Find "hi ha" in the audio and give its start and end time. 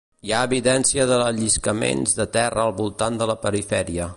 0.27-0.37